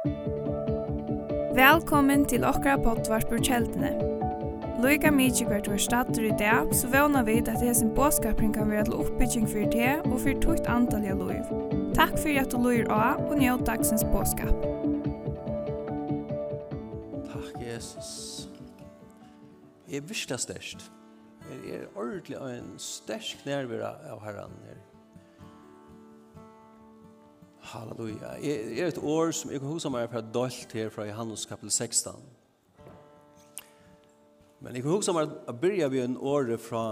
[0.00, 3.90] Velkommen til okra pottvarpur kjeldene.
[4.80, 8.88] Loika mykje hvert var stater i dag, så vana vi at hesen båskapring kan være
[8.88, 11.44] til oppbygging for det og for tukt antall av loiv.
[11.98, 14.56] Takk for at du loir av og njød dagsens båskap.
[17.28, 18.48] Takk, Jesus.
[19.84, 20.88] Jeg er virkelig størst.
[21.50, 24.80] Jeg er ordentlig en størst nærvira av herren her.
[27.70, 28.34] Halleluja.
[28.42, 31.70] Det er et år som jeg kan huske meg fra dølt her fra Johannes kapitel
[31.70, 32.16] 16.
[34.60, 36.82] Men jeg kan huske meg å begynne ved en år fra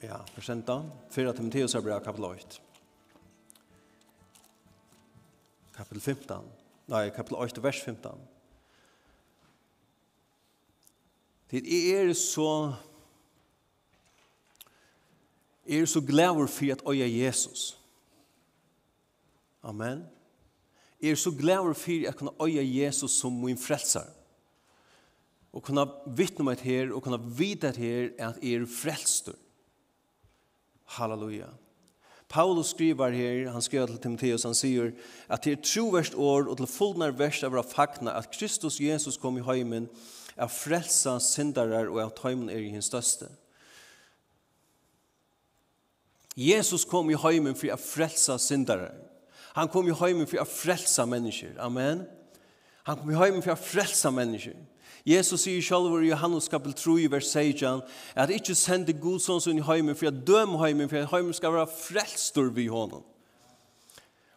[0.00, 0.80] ja, presenta,
[1.12, 2.64] 4 Timotheus er bra kapitel 8.
[5.76, 6.50] Kapitel 15.
[6.88, 8.28] Nei, kapitel 8, vers 15.
[11.52, 12.50] Det er så
[15.68, 17.78] er så glæver for at øye Jesus.
[19.62, 20.04] Amen.
[21.02, 24.04] Er så glæver for at kunne øye Jesus som min frelser.
[25.52, 29.32] Og kunne vittne meg her, og kunne vite her at er frelster.
[30.84, 31.48] Halleluja.
[32.28, 34.90] Paulus skriver her, han skriver til Timotheus, han sier
[35.28, 39.38] at det er troverst år og til fullnar verst av fakna at Kristus Jesus kom
[39.38, 39.88] i heimen
[40.36, 43.24] er frelsa syndarar og at heimen er i hans største.
[43.24, 43.47] Amen
[46.38, 48.92] Jesus kom i heimen for å frelsa syndere.
[49.56, 51.56] Han kom i heimen for å frelsa mennesker.
[51.58, 52.04] Amen.
[52.86, 54.54] Han kom i heimen for å frelsa mennesker.
[55.08, 57.80] Jesus sier selv i Johannes kapel 3 i vers 16
[58.18, 61.34] at ikke sende god sånn som i heimen for å døme heimen for at heimen
[61.34, 63.02] skal være frelstor ved honom.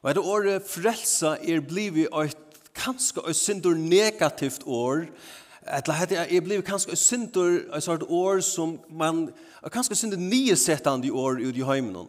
[0.01, 5.05] Og at året frelsa er blivet et kanskje et synder negativt år
[5.69, 9.27] Etla hette jeg, jeg blev kanskje synder, et sort år som man,
[9.69, 12.07] kanskje synder nyesettende år ut i heimen.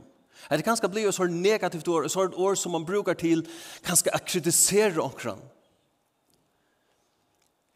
[0.49, 3.45] Det kanskje blir et sort negativt år, et sort år som man brukar til
[3.85, 5.41] kanskje å kritisere omkran.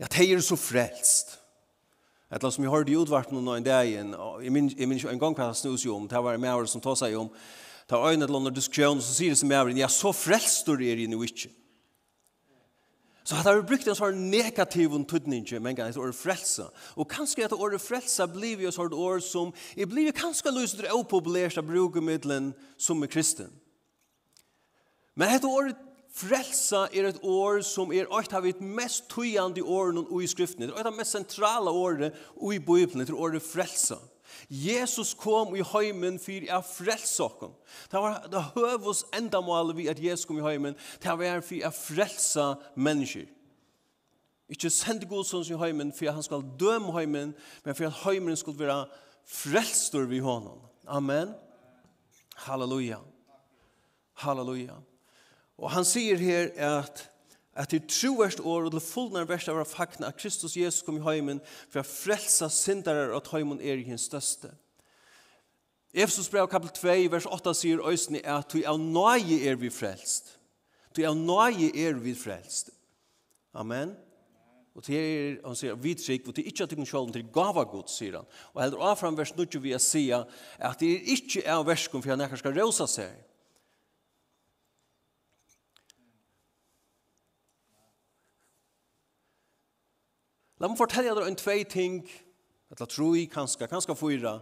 [0.00, 1.36] Ja, det er så frelst.
[2.32, 5.60] Etla som jeg hørte i utvarpen en dag, jeg minns jo en gang hva jeg
[5.60, 7.28] snus jo om, det var en maver som tog seg om,
[7.86, 10.74] det var en eller annen diskusjon, så sier det som maver, ja, så frelst du
[10.74, 11.52] er i nu ikke.
[11.52, 11.65] Ja
[13.26, 16.68] Så so, har vi brukt en sånn negativ tydning, men ikke et ord frelse.
[16.94, 21.08] Og kanskje et ord frelse blir jo sånn ord som, er blir kanskje løst og
[21.10, 23.50] populært av brukemiddelen som er kristen.
[25.18, 25.74] Men et ord
[26.14, 30.70] frelse er et ord som er et av de mest tøyende årene i skriftene.
[30.70, 33.98] Det er et av de mest sentrale årene i Bibelen, det er ordet frelse.
[33.98, 34.15] Frelse.
[34.50, 37.54] Jesus kom i heimen for å frelse oss.
[37.90, 41.72] Det var det høves endamål vi at Jesus kom i heimen, det var for å
[41.74, 43.26] frelse mennesker.
[44.52, 48.38] Ikke sende godsons i heimen for at han skal døme heimen, men for at heimen
[48.38, 48.84] skulle være
[49.26, 50.60] frelstor vi honom.
[50.86, 51.34] Amen.
[52.46, 53.00] Halleluja.
[54.22, 54.76] Halleluja.
[55.56, 57.06] Og han sier her at
[57.56, 61.04] at det troverst år og det fullnar verst av fakna at Kristus Jesus kom i
[61.06, 61.40] heimen
[61.72, 64.52] for å frelsa syndarar at heimen er i hans største.
[65.96, 70.34] Efesus brev kapitel 2 vers 8 sier øysene at du av nøye er vi frelst.
[70.92, 72.74] Du av nøye er vi frelst.
[73.56, 73.94] Amen.
[74.76, 77.24] Og til er, han sier, vi trygg, og til ikke at du kan sjålen til
[77.32, 78.28] gava god, sier han.
[78.52, 80.26] Og heldur avfram vers 9 vi sier
[80.60, 83.14] at det er ikke av verskom for han ikke skal rosa seg.
[90.60, 92.00] La meg fortelle dere en tvei ting,
[92.72, 94.38] eller troi, kanskje, kanskje fyra,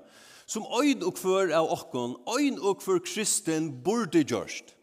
[0.47, 4.75] som øyn og kvør av okkon, øyn og kvør kristen burde gjørst,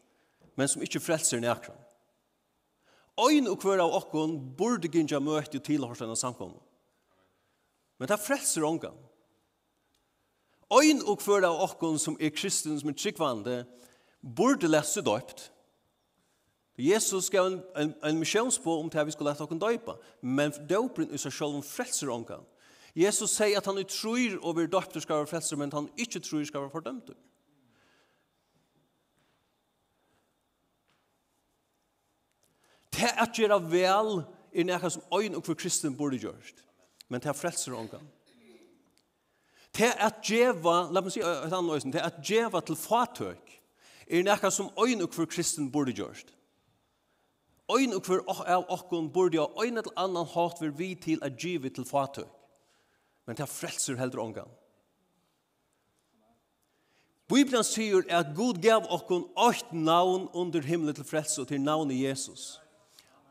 [0.59, 1.77] men som ikke frelser nekran.
[3.21, 6.59] Øyn og kvør av okkon burde gynja møte og tilhårsdene samkomne.
[7.99, 8.97] Men det frelser ångan.
[10.71, 13.57] Øyn og kvør av okkon som er kristen, som er tryggvande,
[14.21, 15.49] burde lese døypt,
[16.77, 21.11] Jesus gav en, en, en missionsbå om det vi skulle leta okken døypa, men døypen
[21.11, 22.45] er seg selv om frelser omgang.
[22.95, 26.43] Jesus sier at han i tror over døyper skal være frelser, men han ikke tror
[26.47, 27.11] skal være fordømt.
[32.91, 36.65] Det at gjøre vel er nekka som øyn og for kristen burde gjørst,
[37.09, 38.03] men det er frelser omgang.
[39.77, 43.53] Det at djeva, la meg si et annet øyne, det at djeva til fatøk
[44.07, 46.33] er nekka som øyn og for kristen burde gjørst,
[47.71, 51.37] Ein og hver av okkon burde av ein eller annan hat vir vi til at
[51.39, 52.29] givi til fatøk.
[53.27, 54.49] Men det frelser heldur omgang.
[57.31, 62.01] Bibelen sier at Gud gav okkon åkt navn under himmelen til frelse og til navnet
[62.01, 62.57] Jesus.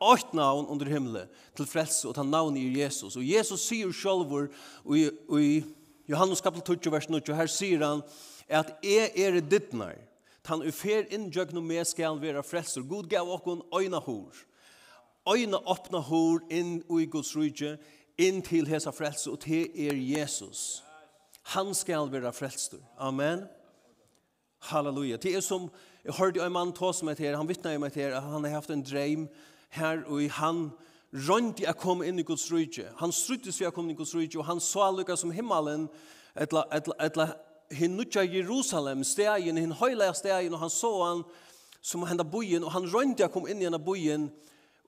[0.01, 3.19] Åkt navn under himmelen til frelse og til navnet Jesus.
[3.21, 4.49] Og Jesus sier sjálfur
[4.97, 5.51] i, i
[6.09, 8.01] Johannes kapitel 20 vers 9, her sier han
[8.49, 9.99] at jeg er dittnar.
[10.45, 12.83] Tan ufer innjøgnu med skal vera frelser.
[12.83, 14.35] God gav okkon øyna hor.
[15.29, 17.77] Øyna åpna hor inn i Guds rydje,
[18.19, 20.83] inn til hesa frelse, og til er Jesus.
[21.43, 22.81] Han skal vera frelster.
[22.99, 23.45] Amen.
[24.61, 25.17] Halleluja.
[25.17, 25.71] Det er som,
[26.05, 28.51] jeg hørte en mann ta som et her, han vittner om et at han har
[28.61, 29.29] haft en dreim
[29.71, 30.71] her, og han
[31.13, 32.89] rønte jeg kom inn i Guds rydje.
[33.01, 35.89] Han struttes vi jeg kom inn i Guds rydje, og han så lukka som himmelen,
[36.37, 37.29] etla, etla, etla,
[37.71, 41.25] hin nutja Jerusalem, stegen, hin høyla stegen, og han så han
[41.81, 44.29] som henda bojen, og han røynte jeg kom inn i henda bojen,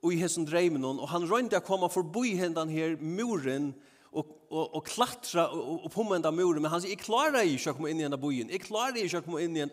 [0.02, 3.72] og i hessen dreimen og han røynte jeg kom forbi hendan her muren,
[4.12, 7.76] og, og, og klatra og, og på henda muren, men han sier, jeg i sjøk
[7.76, 9.68] å komme inn i henda bojen, eg klarer i å komme inn i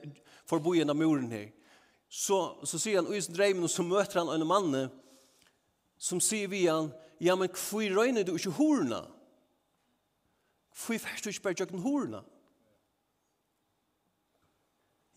[0.48, 1.50] for bojen av muren her.
[2.10, 4.78] Så, så sier han, og i hessen dreimen, og så møter han en mann,
[6.00, 9.04] som sier vi han, ja, men hvor røyner du ikkje horna?
[10.80, 11.84] Hvor fyrst du ikkje bare tjøkken?
[11.84, 12.24] Horna?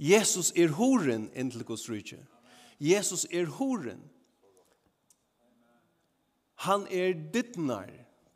[0.02, 2.18] Jesus er horen inn til Guds rydje.
[2.82, 4.02] Jesus er horen.
[6.66, 7.90] Han er dittnar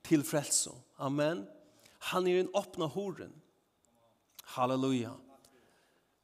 [0.06, 0.70] til frelse.
[0.98, 1.46] Amen.
[2.12, 3.34] Han er en åpna horen.
[4.54, 5.16] Halleluja.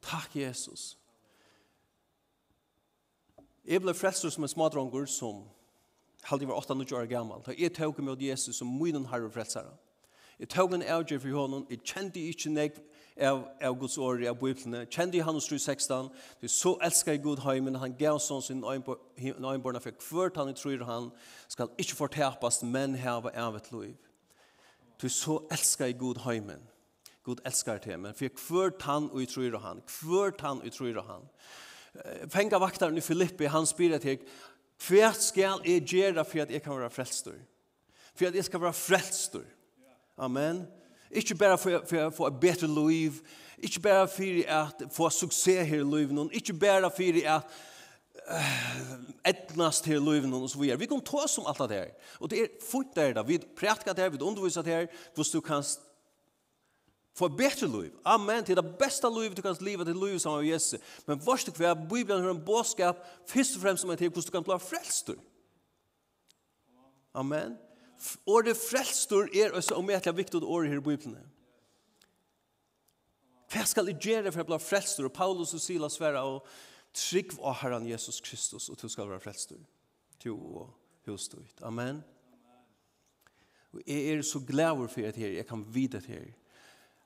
[0.03, 0.93] Takk, Jesus.
[3.67, 5.43] Jeg ble frelst som en smadronger som
[6.27, 7.43] halde var 8-9 år gammal.
[7.59, 9.75] Jeg tog med Jesus som mynden herre frelsere.
[10.39, 11.67] Jeg tog en avgjør for honom.
[11.71, 12.79] Jeg kjente ikke nek
[13.21, 14.87] av, av Guds år, av Bibelene.
[14.87, 16.09] Kjente i Johannes 3, 16,
[16.41, 20.85] du så elsker i Gud heimen, han gav sånn sin øynborna, for hvert han tror
[20.89, 21.11] han
[21.53, 23.97] skal ikke fortepast, men heve av et liv.
[25.03, 26.63] Du så elsker i Gud heimen.
[27.23, 31.29] Gud elsker til, men for hvert han og tror han, hvert han og tror han.
[32.33, 34.23] Fenga vaktaren i Filippi, han spyrir til,
[34.83, 37.37] hva skal jeg gjøre for at jeg kan være frelstor?
[38.17, 39.45] For at jeg skal være frelstor.
[40.19, 40.65] Amen.
[40.65, 40.82] Amen.
[41.13, 43.21] Ikke bare for, for å få et bedre liv,
[43.63, 47.37] ikke bare for å få suksess her i livet, ikke bare for å
[48.31, 48.95] uh,
[49.29, 50.81] etnast her livet og så videre.
[50.81, 51.95] Vi kan ta oss om alt det her.
[52.21, 53.25] Og det er fort der da.
[53.27, 55.65] Vi prætker det her, vi underviser det her, hvis du kan
[57.15, 57.91] få et bedre liv.
[58.05, 60.81] Amen, det er det beste livet du kan leve til livet sammen med Jesus.
[61.07, 64.27] Men vars du hver, Bibelen har en bådskap, først og fremst som er til hvordan
[64.27, 65.11] du kan bli frelst.
[67.15, 67.59] Amen
[68.27, 71.19] ordet frelstor er også om jeg viktig ord her i Bibelen.
[73.53, 75.09] Hva skal jeg gjøre for å bli frelstor?
[75.09, 76.47] Og Paulus og Silas være og
[76.97, 79.61] trygg av Herren Jesus Kristus, og du skal være frelstor.
[80.25, 80.71] Du og
[81.07, 81.61] husstort.
[81.63, 82.01] Amen.
[83.73, 86.33] Og jeg er så glad for at jeg kan vite at jeg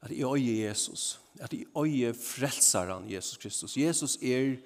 [0.06, 3.76] at jeg øye Jesus, at jeg øye frelseren Jesus Kristus.
[3.76, 4.56] Jesus er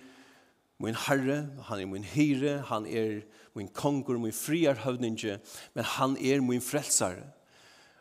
[0.81, 3.21] min herre, han er min hyre, han er
[3.55, 5.39] min konger, min friar høvninge,
[5.75, 7.27] men han er min frelsare.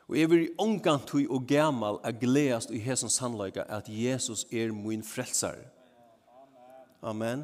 [0.09, 4.71] Og jeg vil omgang tog og gammel er gledast i hesens sannløyga at Jesus er
[4.73, 5.67] min frelsare.
[7.01, 7.43] Amen.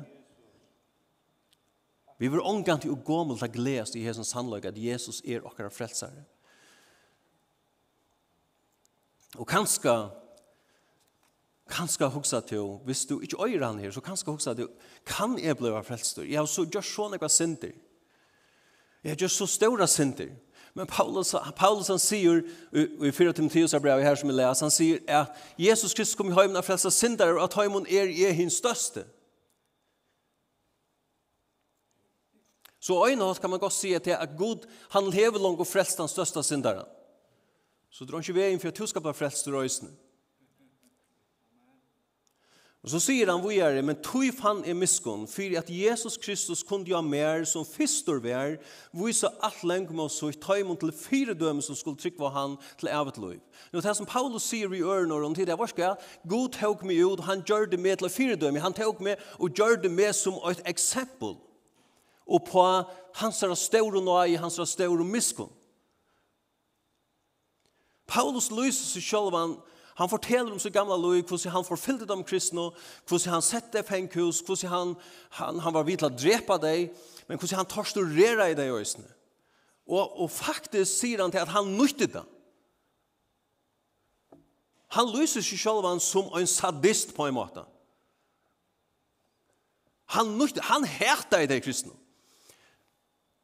[2.18, 5.70] Vi vil omgang tog og gammel er gledast i hesens sannløyga at Jesus er okkar
[5.70, 6.24] frelsare.
[9.36, 9.94] Og kanskje
[11.70, 14.68] kanska hugsa til, hvis du ikke øyer han her, så kanskje hugsa til,
[15.06, 16.24] kan jeg blive frelstur?
[16.24, 17.72] Jeg har så gjort så nekva synder.
[19.04, 20.30] Jeg har gjort så stora synder.
[20.74, 22.42] Men Paulus, Paulus han sier,
[22.74, 26.34] i 4 Timotheus er brev her som vi leser, han sier at Jesus Kristus kom
[26.34, 29.06] i høymen av frelsa synder, og at høymen er i er største.
[32.80, 36.08] Så øyne kan man godt si at, at Gud, han lever langt og frelst den
[36.08, 36.86] største synderen.
[37.90, 39.90] Så drar han ikke veien for at du skal bli frelst i røysene.
[42.86, 46.94] Og så sier han vidare, men tog fann er miskunn, for at Jesus Kristus kunde
[46.94, 48.60] ha mer som fyrstor vær,
[48.94, 52.30] är, alt lenge med oss og ta imot til fire døme som skulle trykke på
[52.30, 53.42] han til evet liv.
[53.74, 55.98] Nå, det som Paulus sier i örnor om det, var ska jag?
[56.30, 59.50] God tog meg ut, han gjør det med til fire døme, han tog meg og
[59.50, 61.38] gjør det med som et eksempel,
[62.28, 62.84] og på
[63.16, 65.50] hans er større nøye, hans stora miskunn.
[68.08, 69.58] Paulus lyser sig själv, han
[69.96, 72.70] Han forteller om så gamla loj, hvordan han forfyllde dem kristne,
[73.08, 74.96] hvordan han sette fengkhus, hvordan han,
[75.40, 76.90] han, han var vidt til å drepe deg,
[77.30, 79.08] men hvordan han torsturerer i deg i øsene.
[79.88, 82.26] Og, og faktisk sier han til at han nyttet det.
[84.98, 87.64] Han lyser seg selv som en sadist på en måte.
[90.16, 91.96] Han nyttet, han hæta i deg kristne.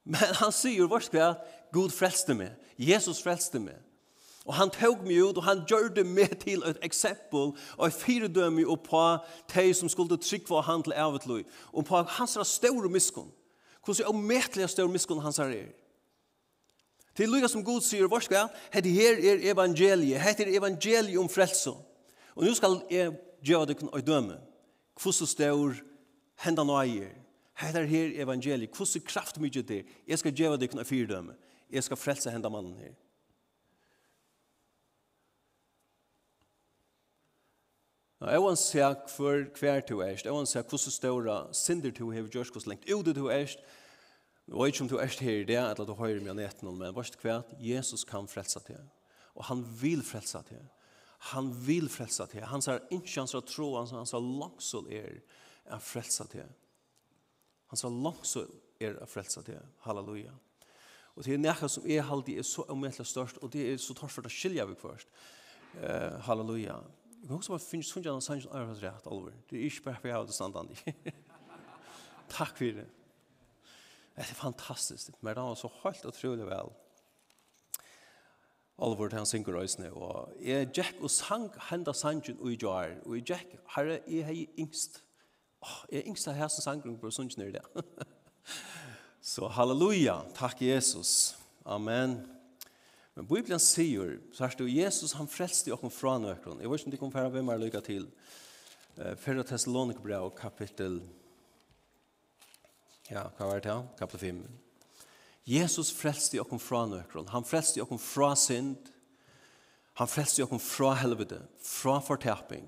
[0.03, 3.77] Men han sier, hva skal jeg, God frelste meg, Jesus frelste meg,
[4.46, 7.94] Og han tog meg ut, og han gjør det med til et eksempel, og et
[7.94, 9.04] fyrdømme og på
[9.54, 13.32] de som skulle trykke for han til et og på hans store miskunn.
[13.86, 15.70] Hvordan er omettelig store miskunn hans her er.
[17.16, 21.30] Til lykka som Gud sier, hva skal, hette her er evangeliet, hette er evangeliet om
[21.30, 21.74] frelse.
[22.36, 23.12] Og nå skal jeg
[23.44, 24.38] gjøre det og døme.
[25.02, 25.82] Hvordan står
[26.46, 27.12] hendene og eier?
[27.60, 29.96] Hette her evangeliet, hvordan kraft mye det er?
[30.08, 31.36] Jeg skal gjøre det og fyrdømme.
[31.72, 32.96] Jeg skal frelse hendene mannen her.
[38.22, 42.28] Jeg vil se hver hver du erst, jeg vil se hvordan ståra synder du har
[42.30, 43.60] gjort, hvordan lengt ut du erst,
[44.51, 46.94] og ikke om du erst her i det, eller du hører meg nett noen, men
[46.94, 48.78] varst hver Jesus kan frelse til,
[49.34, 50.62] og han vil frelse til,
[51.34, 55.18] han vil frelse til, han sier ikke han skal tro, han sier langsål er
[55.66, 56.46] er frelse til,
[57.74, 60.38] han sier langsål er er frelsa til, halleluja.
[61.16, 63.98] Og det er nekka som er halde er så omvettelig størst, og det er så
[63.98, 65.10] torst for å skilja vi først,
[65.82, 66.20] halleluja.
[66.30, 67.00] Halleluja.
[67.22, 69.34] Jeg kan også bare finne sånn at han er rett alvor.
[69.50, 70.94] Det er ikke bare for jeg har det standande.
[72.38, 72.88] Takk for det.
[74.16, 75.13] Det er fantastisk.
[75.22, 76.74] Men det var så helt utrolig vel.
[78.82, 79.94] Alvor til han synger røysene.
[79.94, 82.98] Og jeg gikk og sang henda sangen ui jar.
[83.06, 85.04] Og jeg gikk, herre, jeg hei yngst.
[85.62, 87.86] Åh, jeg er yngst av hessen sangen på sangen i det.
[89.22, 90.24] Så halleluja.
[90.34, 91.36] Takk Jesus.
[91.66, 92.31] Amen.
[93.22, 96.58] Men Bibelen sier, så er det Jesus han frelste oss fra nøkron.
[96.58, 98.08] Jeg vet ikke om de kommer færre hvem meg lykke til.
[99.22, 101.04] Fyrre Thessalonikbrev kapittel
[103.12, 103.84] Ja, hva var det her?
[104.00, 104.42] Kapittel 5.
[105.54, 107.30] Jesus frelste oss fra nøkron.
[107.30, 108.90] Han frelste oss fra synd.
[110.01, 112.66] Han frelste oss fra helvete, fra fortaping.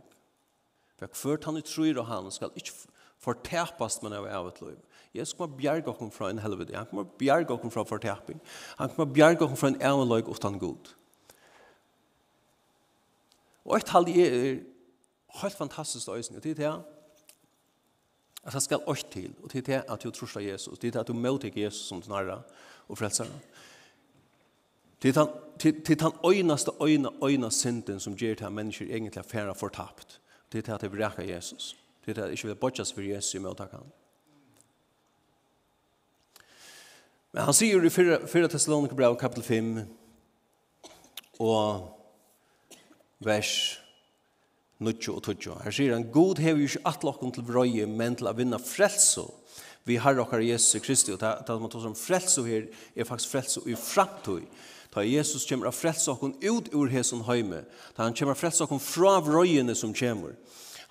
[1.01, 2.77] For hvert han tror og han skal ikke
[3.25, 4.77] fortapast med av et liv.
[5.13, 6.75] Jesus kommer bjerg okken fra en helvete.
[6.77, 8.41] Han kommer bjerg okken fra forteping.
[8.77, 10.93] Han kommer bjerg okken fra en evenløyk utan god.
[13.65, 14.59] Og et halvt er
[15.41, 16.41] helt fantastisk øyne.
[16.43, 16.83] Det er det
[18.43, 19.35] at han skal øyne til.
[19.43, 20.79] Og det er det at du tror Jesus.
[20.79, 22.41] Det er det at du møter Jesus som den herre
[22.87, 23.31] og frelseren.
[25.03, 29.55] Det er den øyneste øyne, øyne synden som gjør til at mennesker egentlig er færre
[29.55, 30.21] fortapt.
[30.51, 31.77] Det er det at det vil Jesus.
[32.05, 33.83] Det er det at det ikke vil bodges for Jesus i møtakene.
[37.33, 39.69] Men han sier i 4, 4 Thessalonika brev kapitel 5
[41.41, 41.87] og
[43.25, 43.53] vers
[44.83, 45.55] 9 og 20.
[45.63, 48.59] Her sier han, God hever jo ikke atle okken til vrøye, men til å vinne
[48.61, 49.25] frelse
[49.83, 53.63] vi har okkar Jesus Kristi, og det man tar som frelse her, er faktisk frelse
[53.67, 54.45] i framtøy.
[54.93, 57.63] Da Jesus kommer av frelse okken ut ur hesen høyme,
[57.97, 60.37] da han kommer av frelse okken fra vrøyene som kommer.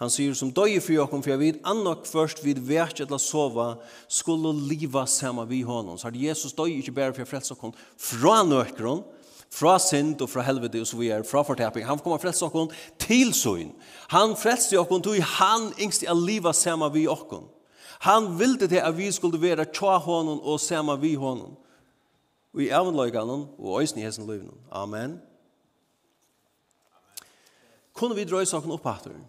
[0.03, 3.77] Han sier som døye for jokken, for jeg vet annok først vid verk eller sova,
[4.11, 5.95] skulle liva sammen vi honom.
[5.99, 9.05] Så har Jesus døye ikke bare for jeg frelse okken fra nøkron,
[9.53, 11.87] fra synd og fra helvete og så videre, fra fortæping.
[11.87, 13.71] Han kommer frelse okken til søgn.
[14.11, 17.47] Han frelse okken til han yngste av liva sammen vi okken.
[18.03, 21.55] Han ville til at vi skulle være tja honom og sammen vi honom.
[22.53, 24.59] Og i avnløyganen og øysen i hessen løyvnen.
[24.71, 25.15] Amen.
[25.15, 25.21] Amen.
[27.93, 29.23] Kunne vi drøy saken opp hatteren?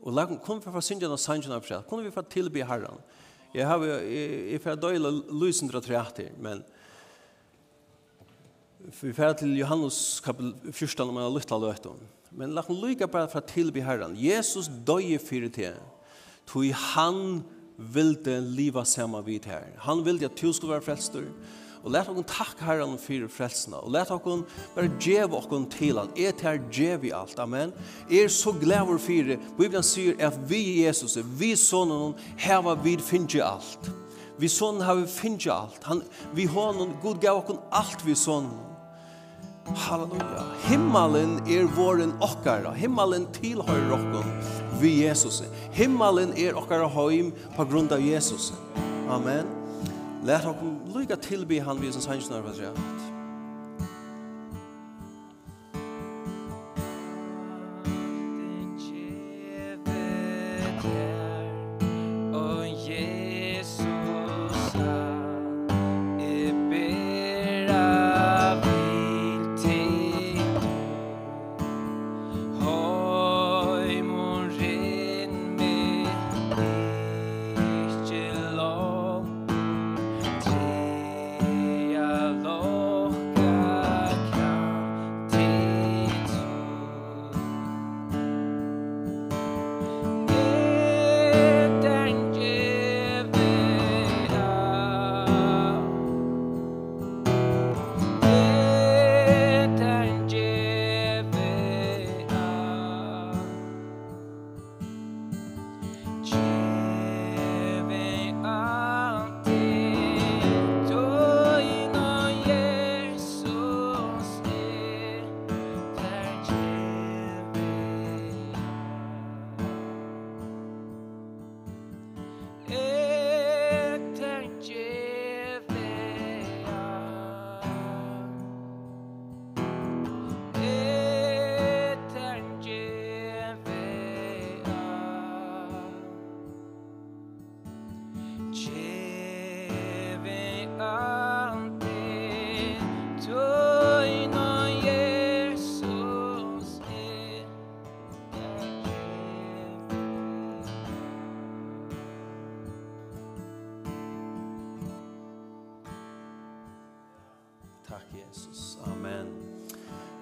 [0.00, 1.84] Og la kom for for syndene og sangen av fred.
[1.88, 3.00] Kunne vi få tilbe Herren.
[3.54, 6.62] Jeg har jeg får døyla lusen treater, men
[9.00, 11.86] vi fer til Johannes kapitel 14 om en lytta løtt
[12.30, 14.16] Men Men kom lyka bare for tilbe Herren.
[14.16, 15.74] Jesus døye fyrir til.
[16.46, 17.42] Tui han
[17.76, 19.66] vilde liva sama vid her.
[19.84, 21.28] Han vilde at du skulle være frelstur
[21.84, 24.44] og let okon takk herran fyrir frelsna, og let okon
[24.74, 27.72] bare djeva okon til han, er her djevi alt, amen.
[28.10, 33.92] Er så glæver fyrir, Bibelen sier at vi Jesus, vi sonen, heva vid finnje alt.
[34.40, 36.02] Vi sonen heva finnje alt, han,
[36.36, 38.52] vi honom, god gav okon alt vi sonen,
[39.76, 40.44] Halleluja.
[40.66, 42.72] Himmelen er våren okkara.
[42.74, 44.32] Himmelen tilhører okkon
[44.80, 45.42] vi Jesus.
[45.76, 48.52] Himmelen er okkara heim på grunn av Jesus.
[49.10, 49.59] Amen.
[50.20, 53.09] Lært okkum lykka tilbi han vi sin sannsnar var rett.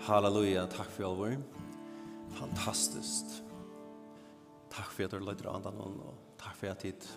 [0.09, 1.35] Halleluja, takk for alvor.
[2.38, 3.43] Fantastiskt.
[4.73, 7.09] Takk for at du løyder andan noen, og takk for at dit.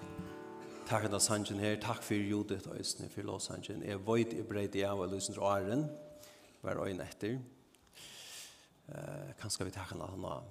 [0.89, 3.86] Takk for sangen her, takk for Judith og østene for lovsanjen.
[3.88, 5.86] Jeg vet i breit i av og løsner og æren,
[6.65, 7.38] hver øyne etter.
[8.91, 10.50] Eh, kanskje vi takker han av.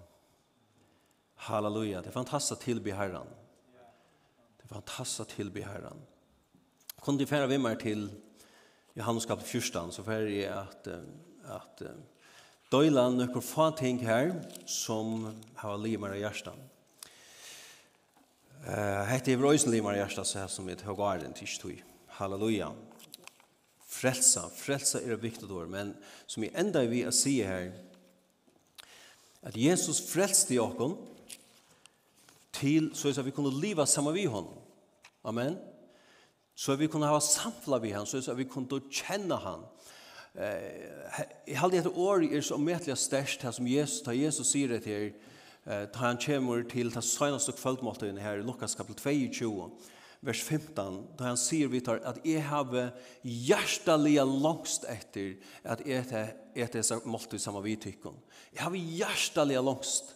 [1.44, 3.35] Halleluja, det er fantastisk tilby herren.
[4.56, 6.00] Det er fantastisk tilby herren.
[7.02, 8.09] Kunne de fære vi mer til
[8.97, 10.88] Johannes kapitel 14, så fære jeg at,
[11.59, 12.00] at, uh,
[12.70, 14.32] døyla nøkker få ting her
[14.68, 15.26] som
[15.58, 16.54] har limer i hjertet.
[18.60, 21.62] Uh, Hette er vrøysen limer i hjertet, så her som vi tar garen til ikke
[21.62, 21.82] tog.
[22.20, 22.70] Halleluja.
[23.90, 24.46] Frelsa.
[24.54, 25.94] Frelsa er et viktig ord, men
[26.30, 27.72] som vi enda vi å si her,
[29.42, 30.98] at Jesus frelste i åkken
[32.52, 34.58] til så at vi kunne leva sammen med honom.
[35.24, 35.56] Amen.
[36.54, 39.64] Så at vi kunne ha samfla vi han, så at vi kunne kjenne han.
[40.34, 44.84] Jeg halde etter år er så omettelig størst her som Jesus, da Jesus sier det
[44.87, 45.10] her,
[45.66, 49.02] da han kommer til det søgneste kveldmåten her i Lukas kapitel
[49.34, 49.70] 22,
[50.22, 52.92] vers 15, da han sier vi tar at jeg har
[53.25, 55.34] hjertelig langst etter
[55.64, 56.04] at jeg
[56.54, 58.14] etter disse måltid sammen vi tykker.
[58.54, 60.14] Jeg har hjertelig langst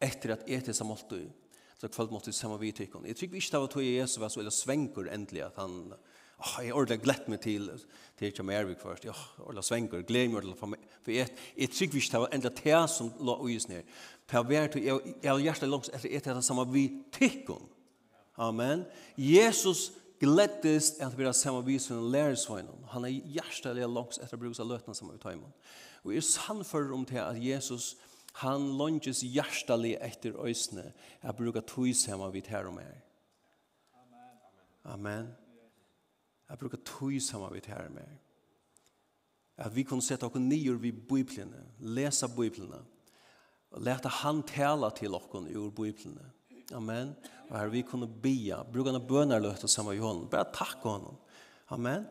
[0.00, 1.28] etter at jeg etter disse måltid
[1.78, 3.06] så kvöld måtte samma vi tyckon.
[3.06, 5.94] Jag tycker vi inte att Jesus var så eller svänkor ändliga att han
[6.38, 7.68] oh, jeg ordentlig glett meg til,
[8.18, 11.32] til ikke mer vik først, ja, ordentlig svenger, gleder meg ordentlig for meg, for jeg,
[11.58, 13.94] jeg trykker ikke til å enda det som la øyes ned,
[14.28, 17.64] for jeg vet, jeg, jeg har hjertet langs etter etter det samme vi tykker.
[18.36, 18.84] amen,
[19.16, 19.88] Jesus
[20.20, 24.58] glettes at vi har samme vi som lærersvøgnen, han er hjertet langs etter å bruke
[24.58, 25.56] seg løtene som vi tar utheimen,
[26.04, 27.96] og jeg er sannfører om til at Jesus,
[28.38, 30.92] han lønges hjertelig etter øysene,
[31.24, 32.94] jeg bruker tog sammen vidt her og mer.
[33.98, 34.94] Amen.
[34.94, 35.36] Amen.
[36.48, 38.08] Jeg bruker tog sammen vidt her med.
[39.58, 42.78] At vi kunne sette oss nye vid Bibelene, lese Bibelene,
[43.70, 46.30] og lete han tale til oss ur Bibelene.
[46.72, 47.14] Amen.
[47.48, 50.28] Og her vi kunne bia, bruke noen bønerløft sammen i hånden.
[50.30, 51.16] Bare takk honom.
[51.70, 52.06] Amen.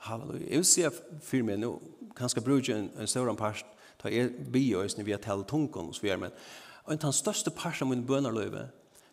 [0.00, 0.46] Halleluja.
[0.46, 0.84] Jeg vil si
[1.24, 1.74] for meg nå,
[2.16, 3.64] kanskje bruke en, en større part,
[4.00, 6.36] ta er bia, hvis vi har talt tungen, og så videre, men
[6.84, 8.64] og den største parten av min bønerløyve,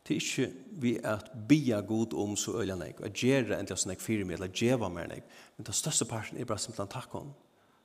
[0.08, 3.92] Det er ikke vi at bia god om så øyla nek, at gjere endelig sånn
[3.92, 5.26] nek fyrir meg, eller djeva mer nek,
[5.58, 7.34] men den største parten er bare simpelthen takk om.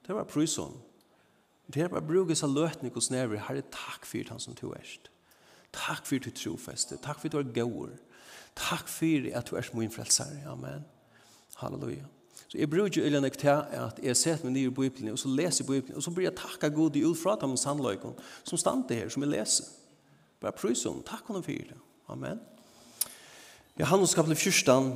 [0.03, 0.77] Det er bare prysom.
[1.75, 5.11] Det er bare bruket seg løtning hos never, herre takk for han som du erst.
[5.75, 7.91] Takk for du trofeste, takk for du er gaur.
[8.55, 10.85] Takk for at du er min frelsare, amen.
[11.59, 12.07] Halleluja.
[12.49, 15.29] Så jeg bruker jo øyne til at jeg ser meg nye i Bibelen, og så
[15.29, 18.13] leser jeg Bibelen, og så blir jeg takka god i utfra dem sannløyken,
[18.45, 19.65] som stand det her, som jeg leser.
[20.41, 21.79] Bare prøys om, takk om for det.
[22.11, 22.41] Amen.
[23.79, 24.93] Johannes kapitel 14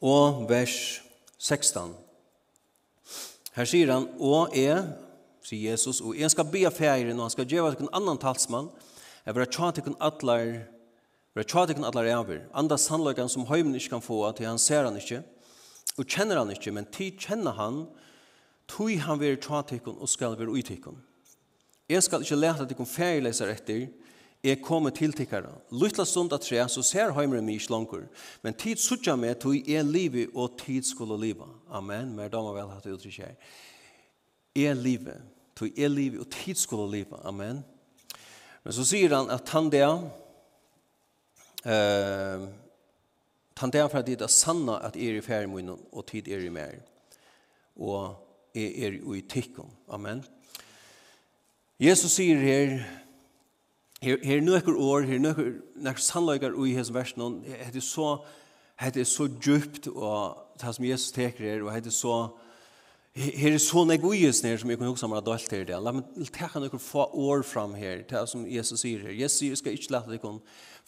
[0.00, 1.02] og vers
[1.38, 1.92] 16.
[3.54, 4.80] Her sier han, og jeg,
[5.44, 8.70] sier Jesus, og jeg skal be færen, og han skal gjøre til en annan talsmann,
[9.26, 10.50] jeg vil ha tja til en atler,
[11.34, 14.48] vil ha tja til en atler over, andre sannløkene som høymen ikke kan få, til
[14.48, 15.20] han ser han ikke,
[15.98, 17.84] og kjenner han ikke, men tid kjenner han,
[18.70, 20.96] tog han vil tja til og skal være uttikken.
[21.90, 23.90] Jeg skal ikke lete til en færleser etter,
[24.40, 25.52] Jeg kommer til tikkere.
[25.68, 28.06] Lytla stund at tre, så ser heimere mye slanker.
[28.40, 31.48] Men tid suttja med tog er livet, og tid skulle liva.
[31.68, 32.14] Amen.
[32.16, 33.34] Mer damer vel hatt uttrykk her.
[34.56, 35.20] Er livet.
[35.60, 37.20] Tog er livet, og tid skulle liva.
[37.28, 37.60] Amen.
[38.64, 39.84] Men så sier han at han det,
[41.68, 42.48] uh,
[43.60, 46.28] han det er for at det er sanna at er i færre munnen, og tid
[46.32, 46.80] er i mer.
[47.76, 48.16] Og
[48.56, 49.68] er, er i tikkum.
[49.92, 50.24] Amen.
[51.80, 52.78] Jesus sier her,
[54.00, 58.14] Her, her nøkker år, her nøkker, nøkker sannløyker i hans versen, det er så,
[58.80, 62.14] det er så djupt, og det som Jesus teker her, og det er så,
[63.12, 65.80] her er så negoies nere som jeg kunne huske om at alt er det.
[65.82, 69.12] La meg teka noen få år fram her, det som Jesus sier her.
[69.12, 70.36] Jesus sier, skal ikke lete dere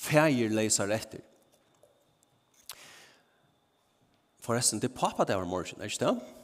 [0.01, 1.21] feir leiser etter.
[4.43, 6.42] Forresten, det er pappa der var morgen, er ikke det?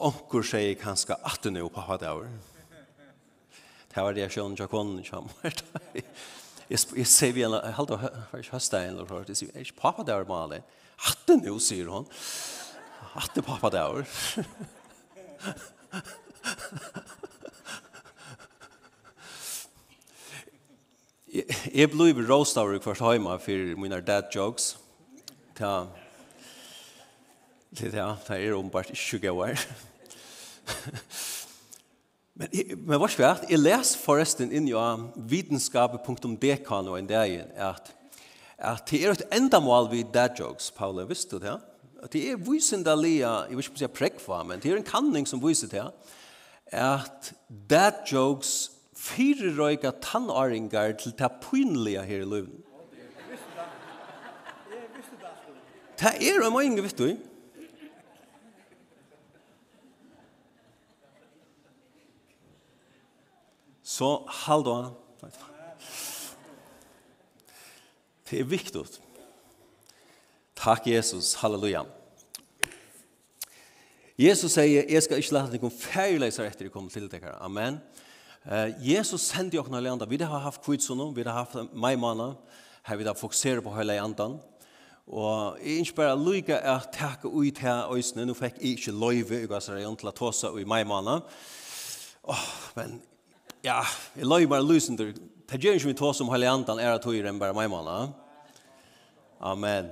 [0.00, 2.24] onkur sier kanskje at du nå på hatt av.
[3.90, 5.62] Det var det jeg reaksjonen til konen kommer.
[6.70, 8.10] Jeg sier vi en, jeg halte å
[8.52, 10.60] høste en eller hørt, jeg sier, er ikke pappa der male?
[11.02, 12.06] At du nå, sier hun.
[13.18, 14.06] At du pappa der.
[21.30, 24.76] Jeg blev råstavr i kvart heima for mine dad jokes.
[25.60, 25.86] Ja,
[27.70, 29.58] Det er, det er åpenbart 20 år.
[32.38, 32.52] men,
[32.86, 34.76] men hva svært, jeg les forresten inn i
[35.32, 37.92] vitenskapet.dk nå en dag, at,
[38.58, 41.58] at det er et endamål vid dad jokes, Paul visste du det?
[42.00, 45.28] At det er visende lia, jeg vil ikke si prekva, men det er en kanning
[45.28, 45.84] som viser det,
[46.72, 52.60] at dad jokes fire røyga tannåringar til det pynlige her i løven.
[56.00, 57.10] Det er en mange, vet du,
[64.00, 64.92] Så hold on.
[68.30, 68.84] Det er viktig.
[70.56, 71.34] Takk, Jesus.
[71.42, 71.82] Halleluja.
[74.16, 77.36] Jesus sier, jeg skal ikke lade låta dig etter efter kommer til deg her.
[77.44, 77.80] Amen.
[78.46, 80.08] Eh, Jesus sände jo noen landa.
[80.08, 82.36] Vi har haft kvitsonom, vi har haft majmana.
[82.82, 84.40] her vi har fokuserat på hele andan.
[85.06, 88.24] Og jeg ikke bare lykke å takke ut her øsene.
[88.24, 91.20] Nå fikk jeg ikke løyve i Gassarion til å ta seg i mai måned.
[92.24, 93.02] Åh, men
[93.64, 93.80] ja,
[94.16, 95.14] jeg løy bare lysen til
[95.50, 98.12] det gjør ikke vi tog som hele andan er at høyre enn bare meg manna.
[99.42, 99.88] Amen.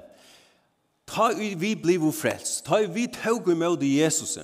[1.08, 4.36] Ta vi blir vår frelst, ta vi tog imot i Jesus,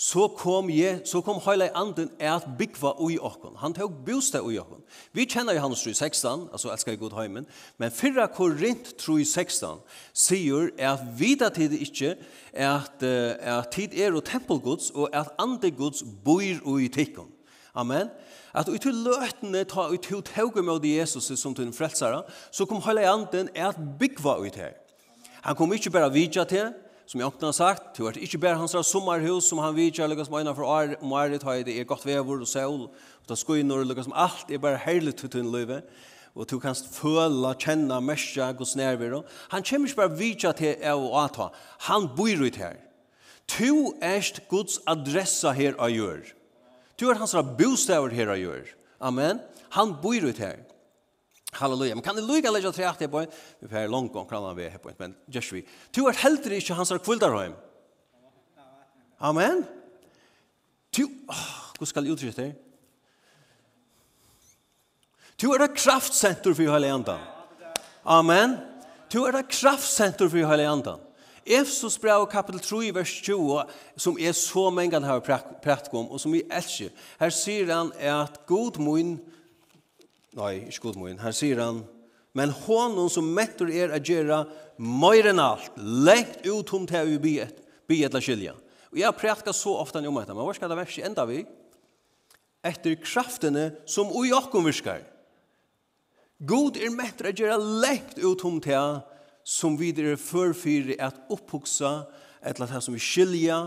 [0.00, 3.58] så kom, je, så kom hele anden er at byggva ui okken.
[3.60, 4.80] Han tog bostad ui okken.
[5.12, 9.82] Vi kjenner jo hans 3.16, altså elskar jeg god heimen, men fyrra Korint 3.16
[10.16, 12.14] sier at vita tid ikkje
[12.54, 17.28] at, at tid er og tempelgods og at andegods bor ui tikkene.
[17.80, 18.10] Amen.
[18.54, 22.66] At ut til løtene, ta ut til tauge med Jesus som til en frelsere, så
[22.66, 24.76] kom hele anden at byggva ut her.
[25.42, 26.72] Han kom ikke bare vidja til,
[27.06, 30.24] som jeg åkne har sagt, til at ikke bare hans sommerhus som han vidja, eller
[30.24, 33.38] som ena for år, om året har det er godt vever og sol, og det
[33.48, 35.82] er eller som alt er bare herlig til din løyve,
[36.34, 39.22] og du kan føle, kjenne, merke, gos snærvere.
[39.50, 41.48] Han kommer ikke bare vidja til å ata,
[41.88, 42.76] han bor ut her.
[43.48, 46.39] Tu erst Guds adressa her av gjør.
[47.00, 48.74] Du er hans bostaver her og gjør.
[49.00, 49.40] Amen.
[49.72, 50.60] Han bor ut her.
[51.56, 51.96] Halleluja.
[51.96, 53.32] Men kan det lukka leggja tre aktig på en?
[53.58, 55.64] Vi får langt om kranan vi er på en, men gjørs vi.
[55.96, 57.56] Du er heldur ikke hans kvuldarheim.
[59.18, 59.64] Amen.
[60.96, 62.50] Du, oh, skal jeg uttrykke det?
[65.40, 67.20] Du er et kraftsenter for hele andan.
[68.04, 68.58] Amen.
[69.12, 71.00] Du er et kraftsenter for hele andan.
[71.46, 73.62] Efsos brev kapitel 3 vers 20
[73.96, 76.90] som er så mengan har pratt om og som vi elsker.
[77.20, 79.18] Her sier han at god mun
[80.36, 81.18] nei, ikke god mun.
[81.18, 81.82] Her sier han
[82.32, 84.44] men honom som metter er å gjøre
[84.78, 87.56] mer enn alt, lengt ut om til vi biet,
[87.90, 88.54] biet la skilja.
[88.90, 91.42] Og jeg prætkar så ofte om dette, men hva skal det verset enda vi?
[92.66, 95.02] Etter kraftene som ui okkom virkar.
[96.40, 99.00] God er metter å gjøre lengt ut om til
[99.44, 102.04] som vi er førfyrir at upphugsa,
[102.42, 103.60] eller det som vi skilja,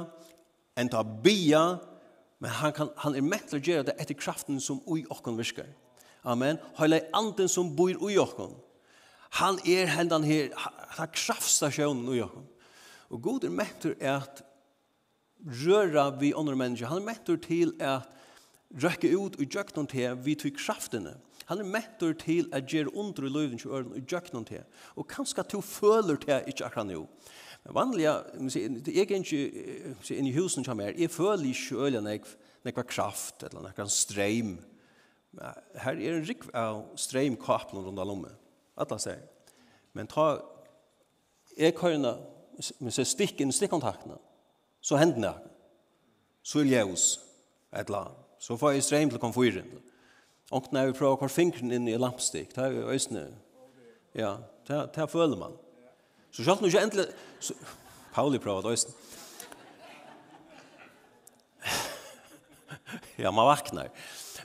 [0.78, 1.80] enn ta bia,
[2.42, 5.38] men han, kan, han er mett til å gjøre det etter kraften som ui okkon
[5.40, 5.70] virkar.
[6.28, 6.60] Amen.
[6.80, 8.56] Heile anden som bor ui okkon.
[9.40, 10.52] Han er hendan her,
[10.98, 12.50] han kraftstasjonen ui okkon.
[13.14, 14.44] Og god er mett at
[15.64, 16.90] røra vi andre mennesker.
[16.90, 18.10] Han er mett til at
[18.74, 21.16] røkke ut og gjøkken til vi tog kraftene.
[21.50, 24.64] Han er mettur til at gjøre under i løyven til øren og gjøk noen til.
[24.96, 27.06] Og kanskje at du føler til ikke akkurat nå.
[27.64, 32.18] Men vanlig, jeg er ikke inn i husen som er, jeg føler ikke øyne
[32.64, 34.58] nekva kraft eller nekva streim.
[35.34, 38.34] Her er en rikv av streim kaplen rundt lomme.
[38.78, 39.24] Alla sier.
[39.94, 40.38] Men ta,
[41.58, 42.18] jeg køyna,
[42.80, 44.18] men se stikk inn stikkontaktene,
[44.84, 45.34] så hender det.
[46.44, 47.06] Så er ljøs,
[47.72, 48.24] et eller annet.
[48.44, 49.70] Så får jeg streim til konfyren.
[50.54, 53.28] Och när vi prövar kvar fingren in i lampstick, det är ju ösne.
[54.12, 54.38] Ja,
[54.68, 55.54] det det följer man.
[56.32, 57.54] Så själv nu inte äntligen så
[58.14, 58.94] Pauli prövar ösne.
[63.16, 63.90] ja, man vaknar.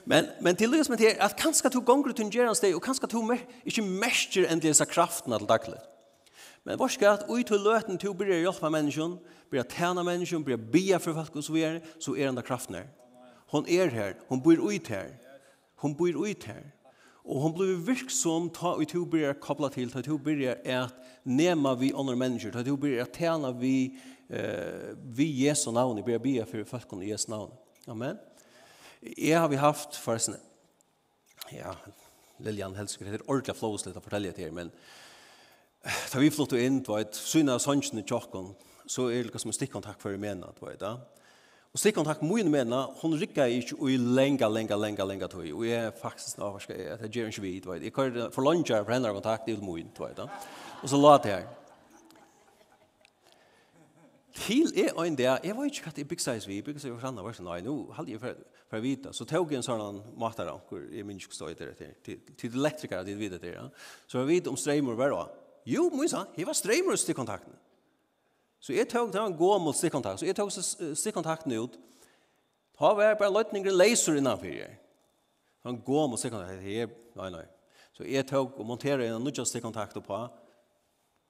[0.03, 2.83] Men men till det som det är att kanske tog gånger till Gerans dag och
[2.83, 5.85] kanske tog mer inte mäster äntligen så kraften att dagligt.
[6.63, 9.19] Men vår ska att ut till löten till bli hjälpa människan,
[9.49, 12.75] börja tjäna människan, börja be för folk och så vidare, så är den där kraften
[12.75, 12.87] här.
[13.47, 15.28] Hon är här, hon bor ut här.
[15.81, 16.63] Hon bor ut her.
[17.29, 21.75] Og hon blir virksom ta ut to blir kobla til, ta ut blir at nema
[21.77, 23.97] vi andre mennesker, ta ut hun blir at tjena vi,
[24.29, 27.51] eh, vi Jesu navn, blir bia for folkene i Jesu navn.
[27.87, 28.17] Amen.
[29.17, 30.35] Jeg har vi haft forresten,
[31.51, 31.75] ja,
[32.39, 34.71] Lilian Helsker, det er ordentlig flås litt å fortelle til men
[36.11, 38.51] da vi flyttet inn, det var et syne av sannsyn i tjokken,
[38.89, 40.93] så er det som en stikkontakt for mena, det var det,
[41.69, 45.45] Og slik kontakt med mena, hon rikka ikke i lenga, lenga, lenga, lenga tog.
[45.53, 47.83] Og jeg er faktisk nå, hva skal jeg, det gjør ikke vi, vet.
[47.85, 50.23] Jeg kan for lunge for henne kontakt til min, du vet.
[50.81, 51.47] Og så la det her.
[54.39, 57.01] Til er en der, jeg var ikke katt i Big byggsais vi, Big Size var
[57.03, 59.13] sannet, var sånn, nei, nå halde jeg for å vite.
[59.13, 63.05] Så tog jeg en sånn matar, hvor jeg minns ikke stod etter det, til elektrikere,
[63.05, 63.65] til videre til, ja.
[64.09, 65.25] Så jeg vet om streamer var det?
[65.69, 67.53] Jo, Moisa, jeg var streamer til kontakten.
[68.59, 71.77] Så jeg tok, det var en god mot stikkontakt, så jeg tok stikkontakten ut,
[72.79, 74.75] da var jeg bare løytninger laser innanfor jeg.
[74.75, 77.45] Det var en god mot stikkontakt, jeg, nei, nei.
[77.95, 80.19] Så jeg tok og monterte en nødja stikkontakt på,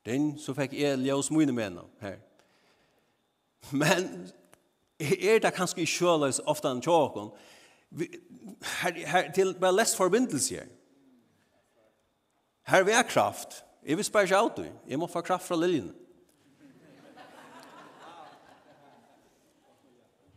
[0.05, 2.19] den så fikk jeg ljøs mine mener her.
[3.71, 4.29] Men
[4.99, 7.31] er det kanskje ikke kjøles ofte enn tjåkon,
[8.79, 10.69] her, her, til bare lest forbindelse her.
[12.69, 15.57] Her vil jeg kraft, jeg vil spørre ikke alt du, jeg må få kraft fra
[15.57, 15.93] liljene.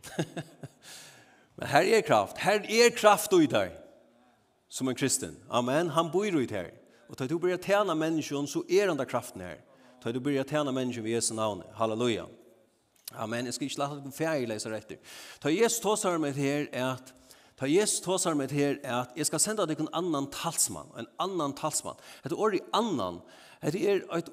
[1.55, 2.37] Men her er kraft.
[2.37, 3.71] Her er kraft ut her.
[4.69, 5.37] Som en kristen.
[5.49, 5.89] Amen.
[5.89, 6.71] Han bor ut her.
[7.09, 9.57] Og tar du börjar tjäna människan så er den där kraften her.
[10.03, 11.63] Tar du börjar tjäna människan ved Jesu navn.
[11.73, 12.25] Halleluja.
[13.11, 13.45] Amen.
[13.45, 14.91] Jeg skal ikke lade att ferdig lese rätt.
[15.39, 17.13] Ta Jesus tåsar med här att
[17.55, 21.53] Ta Jesus tåsar med her at jeg skal sende deg en annan talsmann, en annan
[21.53, 21.99] talsmann.
[22.25, 23.21] Et år i annan,
[23.61, 24.31] et er, et,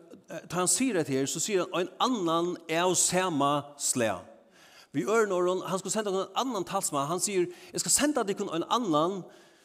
[0.49, 4.25] ta han sier et her, så sier han en annan er og sama slæg.
[4.93, 7.09] Vi ør når han skal sende en annan talsmann.
[7.11, 9.21] Han sier, jeg skal sende deg en annan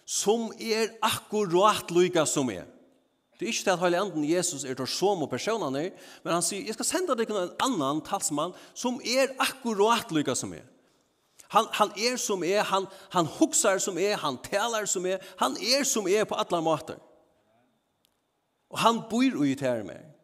[0.05, 2.67] som er akkurat lykka som er.
[3.35, 5.89] Det er ikke til at Heilige Anden Jesus er til som og personene,
[6.23, 10.53] men han sier, jeg skal sende deg en annan talsmann som er akkurat lykka som
[10.55, 10.63] er.
[11.51, 15.57] Han, han er som er, han, han huksar som er, han talar som er, han
[15.61, 17.01] er som er på alle måter.
[18.69, 20.14] Og han bor i det her med.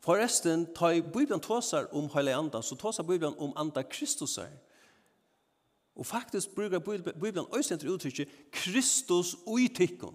[0.00, 4.48] Forresten, ta i Bibelen tåsar om heilig andan, så tåsar Bibelen om anda Kristusar.
[5.94, 6.78] Og faktisk bruker
[7.12, 10.14] Bibelen også etter uttrykket Kristus uitikken.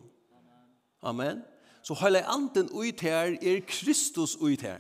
[1.02, 1.43] Amen.
[1.84, 4.80] Så hele anden uiter er Kristus uiter.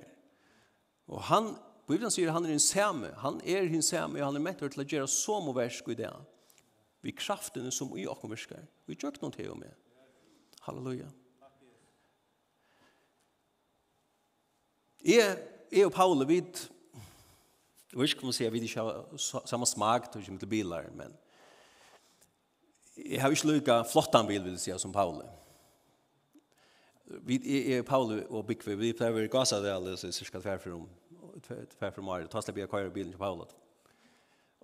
[1.07, 1.51] Og han,
[1.87, 4.81] Bibelen sier han er en same, han er en same, og han er mettor til
[4.81, 6.09] å gjøre så må versk i det.
[7.05, 8.65] Vi kraftene som i åkken virker.
[8.89, 9.77] Vi gjør ikke noe til og med.
[10.65, 11.05] Halleluja.
[11.05, 11.24] Halleluja.
[15.05, 15.37] Jeg,
[15.71, 19.67] jeg og Paul, vi, jeg vet ikke om å si at vi ikke har samme
[19.69, 21.13] smak til å komme til biler, men
[22.97, 25.21] jeg har ikke lykka flottan bil, vil jeg si, som Paul.
[27.05, 30.73] Vi, jeg, Paul Paule og Bikve, vi pleier å gasa det alle, så cirka tverfer
[30.73, 30.87] om,
[31.43, 33.45] tverfer om året, ta slipper jeg køyre bilen til Paul.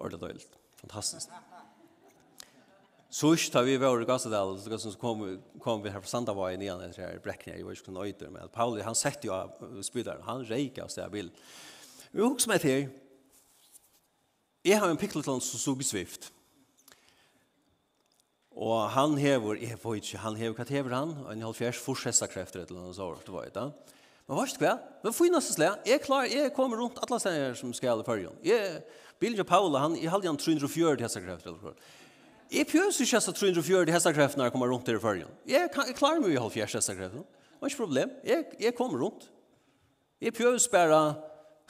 [0.01, 1.29] Ordet døylt, fantastisk.
[1.29, 1.60] Fantastisk.
[3.11, 7.01] Sust tar vi varit det Gassadal, så kom, kom vi här från Sandavai nian efter
[7.01, 10.89] det här bräckningen, jag var inte kunna öjter, men han sätter ju spydar han reikade
[10.89, 11.31] så jag vill.
[12.11, 12.89] Vi också med här,
[14.61, 16.31] jag har en pickleton så så svift.
[18.51, 21.15] Og han hever, jeg vet ikke, han hever, hva hever han?
[21.31, 23.69] En halvfjers fortsessa krefter eller noe sånt, det var det.
[24.27, 24.75] Men hva er det hva?
[25.03, 28.39] Men for innast slag, jeg klar, jeg kommer rundt alle steder som skal i fyrjon.
[28.43, 28.83] Jeg,
[29.19, 31.75] Bilja Paula, han, jeg halde han 340 hessa eller noe
[32.51, 35.27] Jeg pjøs ikke så 340 hestakreftene jeg kommer rundt her i førgen.
[35.47, 37.23] Jeg, kan, jeg klarer meg i halv fjers hestakreftene.
[37.23, 38.09] Det var ikke problem.
[38.27, 39.29] Jeg, jeg kommer rundt.
[40.21, 40.99] Jeg pjøs bare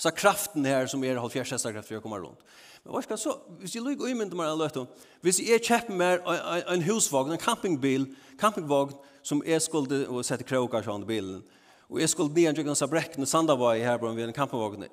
[0.01, 2.41] så kraften her som er halv fjers hestakreftene jeg kommer rundt.
[2.81, 4.87] Men hva skal så, hvis jeg lykker umyndet meg alle etter,
[5.21, 8.07] hvis jeg kjepper meg en, en husvogn, en campingbil,
[8.41, 11.43] campingvogn som jeg skulle sette krokar på bilen,
[11.91, 14.87] og jeg skulle ned en jøkken av brekkene, sandavai her på en campingvogn,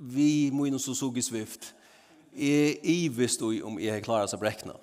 [0.00, 1.74] vi må inn og så sug i svift,
[2.36, 4.76] är ivist och om jag klarar sig bräckna.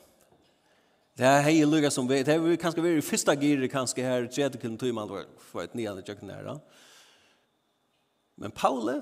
[1.13, 4.27] Det här hej lugga som vet, det här vi kanske vi första gir kanske här
[4.27, 6.59] tredje kunde tog man för ett nyan jag nära.
[8.35, 9.01] Men Paule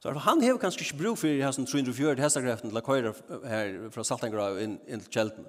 [0.00, 3.14] så han har kanskje ikke bruk för det här som 304 hästakraften till köra
[3.48, 5.46] her fra Saltangrav inn, inn til Kjelten.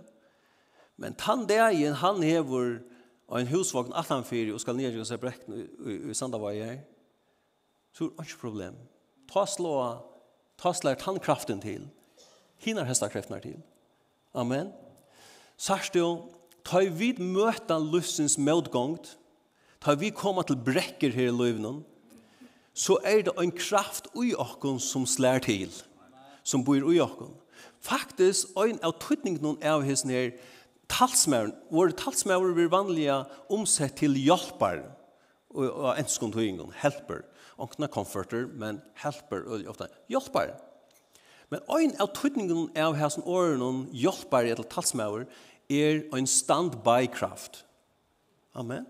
[0.96, 5.56] Men han där igen han har en husvagn fyrir og skal ner och så bräckna
[5.56, 6.80] i i, i sandavai her,
[7.94, 8.76] Så er det ikke problem.
[9.34, 9.98] Ta slå,
[10.58, 11.88] ta slå tandkraften till
[12.64, 13.58] hinar hestakreftnar til.
[14.36, 14.72] Amen.
[15.60, 16.30] Sars jo,
[16.64, 19.16] ta vi møta lussens møtgångt,
[19.82, 21.82] ta vi koma til brekker her i løvnen,
[22.74, 25.72] så er det en kraft ui okkon som slær til,
[26.44, 27.34] som bor ui okkon.
[27.84, 30.32] Faktisk, en av tøytningen av hans her,
[30.92, 33.18] talsmæren, våre talsmæren blir vanlige
[33.52, 34.84] omsett til hjelper,
[35.50, 37.24] og enskund høyngon, helper,
[37.60, 40.54] ikke comforter, men helper, og ofta hjelpar,
[41.50, 45.26] Men ein av tøtningen av hæsen åren hjelper eller talsmauer
[45.70, 47.64] er en stand-by-kraft.
[48.54, 48.86] Amen.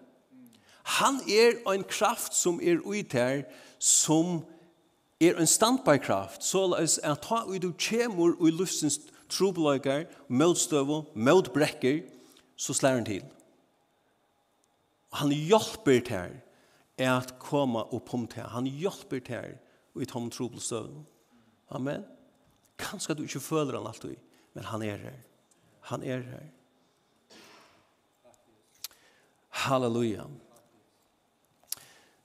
[0.99, 3.45] Han er en kraft som er ut her,
[3.79, 4.41] som
[5.21, 12.03] er en stand-by-kraft, så at ta ut og kjemur og luftsens trobeløyger, møtstøvå, møtbrekker,
[12.59, 13.25] så slår han til.
[15.19, 16.39] Han hjelper til
[17.07, 18.43] at komme og pomme til.
[18.43, 19.59] Han hjelper til
[19.99, 21.03] i tom trobelstøvå.
[21.69, 22.01] Amen.
[22.03, 22.18] Amen.
[22.79, 24.15] Kanskje du ikke føler han alltid,
[24.55, 25.17] men han er her.
[25.91, 26.47] Han er her.
[29.65, 30.25] Halleluja.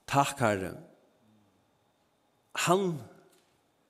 [0.06, 0.74] Takk, Herre.
[2.68, 3.00] Han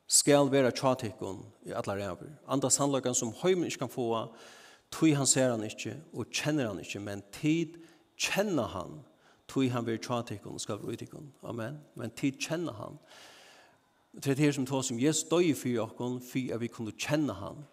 [0.09, 2.31] skal være tjatikken i alle ræver.
[2.49, 4.07] Andre sannløkken som høymen ikke kan få,
[4.95, 7.77] tog han ser han ikke, og kjenner han ikke, men tid
[8.17, 9.03] kjenner han,
[9.49, 11.33] tog han være tjatikken og skal være utikken.
[11.43, 11.83] Amen.
[11.95, 12.97] Men tid kjenner han.
[12.97, 13.34] Amen
[14.15, 17.35] Det er det som tar som Jesus døg for oss, for at vi kunne kjenne
[17.35, 17.65] han,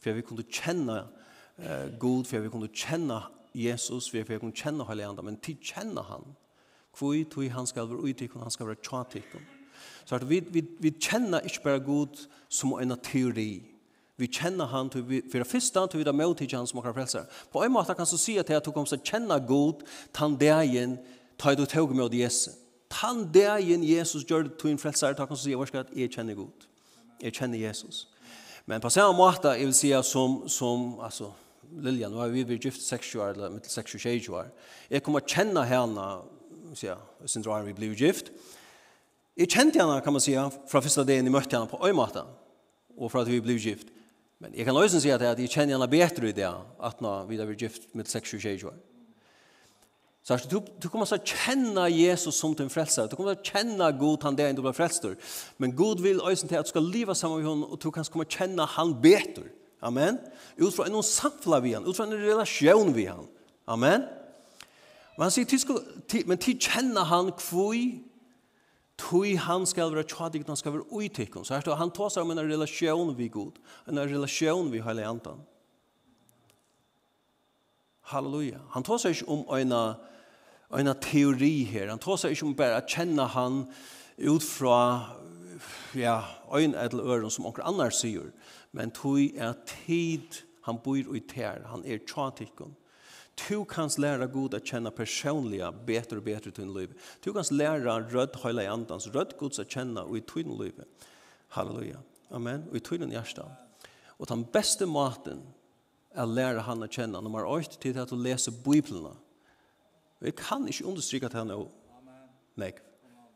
[0.00, 0.96] for at vi kunne kjenne
[1.58, 3.20] uh, God, for at vi kunne kjenne
[3.54, 6.26] Jesus, for at vi kunne kjenne hele andre, men til kjenne han,
[6.98, 9.40] hvor tog han skal være uttikken, han skal være tjatikken.
[10.04, 13.62] Så at vi, vi, vi kjenner ikke bare God som en teori.
[14.16, 16.78] Vi kjenner han, til vi, for det første til vi da møter ikke han som
[16.78, 17.24] akkurat frelser.
[17.52, 20.96] På en måte kan du si at du kommer til å kjenne Gud, tann dagen,
[21.38, 22.65] ta i du tog med Jesus.
[22.92, 26.36] Tann dagen Jesus gjør det til en frelser, takk han sier, hva skal jeg kjenne
[26.38, 26.66] god?
[27.22, 28.06] Jeg kjenner Jesus.
[28.66, 31.32] Men på samme måte, jeg vil si at som, som altså,
[31.82, 34.50] Lilja, nå har vi vært gift 6 år, eller mittel 6-20 år.
[34.90, 36.06] Jeg kommer å kjenne henne,
[36.78, 38.30] sier jeg, sin drar vi blir gift.
[39.36, 40.36] Jeg kjente henne, kan man si,
[40.70, 42.24] fra første dagen jeg møtte henne på øymatta,
[42.96, 43.90] og fra at vi ble gift.
[44.40, 47.38] Men jeg kan også si at jeg kjenner henne bedre i det, at nå vi
[47.40, 48.78] har vært gift med 6-7 år.
[50.26, 53.06] Så du, du kommer så känna Jesus som din frälsare.
[53.06, 55.16] Du kommer att känna God han där du blir frälstor.
[55.56, 58.04] Men God vil også til att du ska leva sammen med henne, och du kan
[58.04, 59.44] komma att känna han bättre.
[59.80, 60.18] Amen.
[60.56, 63.26] Utifrån en samfunn vi han, utifrån en relation vi han.
[63.64, 64.00] Amen.
[65.16, 68.02] Men han säger, men til kjenne han kvui
[68.98, 71.44] Tui han skal være tjadig, han skal være uitikon.
[71.44, 73.52] Så her han tar seg om en relasjon vi god,
[73.88, 75.44] en relasjon vi heilig antan.
[78.00, 78.58] Halleluja.
[78.70, 80.15] Han tar seg ikke om en relasjon
[80.74, 81.90] en teori her.
[81.92, 83.62] Han tar seg ikke om bare å kjenne han
[84.16, 84.78] ut fra
[85.96, 86.18] ja,
[86.52, 88.32] øyn eller øren som onker annars sier,
[88.76, 92.74] men tog er tid han bor i ter, han er tjatikken.
[93.36, 96.94] Du kan læra god at kjenne personliga betre og betre i liv.
[97.24, 100.80] Du kan læra rød høyla i andans, rød god at kjenne i tøyne liv.
[101.52, 102.00] Halleluja.
[102.30, 102.64] Amen.
[102.70, 103.44] Og i tøyne hjärsta.
[104.18, 105.44] Og den beste maten
[106.16, 109.12] er læra han å kjenne, nummer 8, til at du leser Bibelene
[110.20, 111.66] Vi kan ikke understryka til henne
[112.56, 112.72] Nei.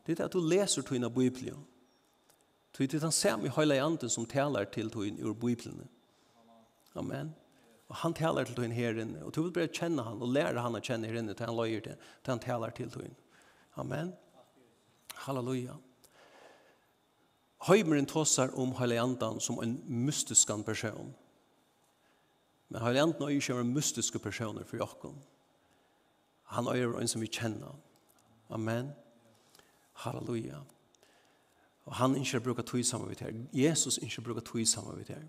[0.07, 1.65] Det er at du leser tøyna Bibelen.
[2.77, 5.89] Det er han samme med høyla i anden som taler til tøyn ur Bibelen.
[6.95, 7.35] Amen.
[7.87, 9.23] Og han taler til tøyn her inne.
[9.25, 11.55] Og du vil bare kjenne han og lære han å kjenne her inne til han
[11.55, 11.95] løyer til.
[12.23, 13.15] Til han taler til tøyn.
[13.75, 14.13] Amen.
[15.25, 15.75] Halleluja.
[17.67, 21.13] Høymeren tåsar om høyla anden som en mystisk person.
[22.69, 25.19] Men høyla anden er ikke en mystiske personer for jokken.
[26.51, 27.75] Han er en som vi kjenner.
[28.51, 28.91] Amen.
[30.03, 30.59] Halleluja.
[31.85, 33.31] Og han ikke bruker tog sammen med her.
[33.53, 35.23] Jesus ikke bruker tog sammen med her.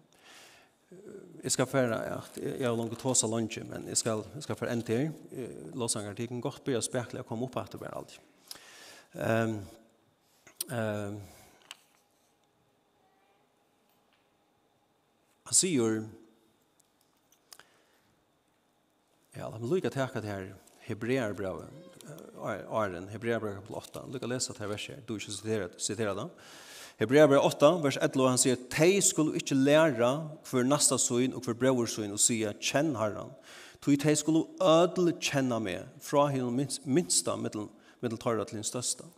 [1.43, 4.73] Jeg skal føre ja, jeg har langt tåsa lunge, men jeg skal, jeg skal føre
[4.73, 5.13] en til.
[5.75, 8.19] Låsanger, det kan godt bli å spekle og komme opp etter hver alt.
[9.13, 9.57] Um,
[10.71, 11.17] um,
[15.49, 15.99] han sier,
[19.37, 20.53] ja, la meg lykke til akkurat her,
[20.87, 21.71] Hebreerbrevet,
[22.43, 24.05] Aren, Hebreerbrevet kapitel 8.
[24.11, 26.29] Lykke å lese dette verset, du ikke siterer, siterer det.
[26.99, 30.11] Hebreerbrevet 8, vers 11, han sier, «Tei skulle ikke lære
[30.51, 33.33] hver nasta søgn og hver brøversøgn og sier, kjenn herren.
[33.83, 37.67] Tui tei skulle ødel kjenne meg, fra henne minsta middel,
[38.19, 39.09] tarra til den største.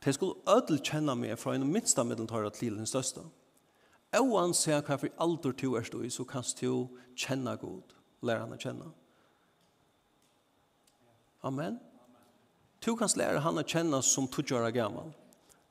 [0.00, 3.26] Tei skulle ødel kjenne meg, fra henne minsta middeltarra til den største.
[4.56, 8.56] sier hva for alder du er du i, så kan du kjenne god, lære han
[8.56, 8.88] å kjenne.
[11.42, 11.78] Amen.
[12.84, 15.10] Du kan lære han å kjenne som 20 år gammel.